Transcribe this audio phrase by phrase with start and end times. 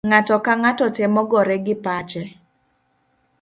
[0.07, 2.23] Ng'ato kang'ato temo gore gi pache.